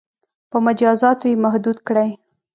[0.51, 2.09] •په مجازاتو یې محدود کړئ.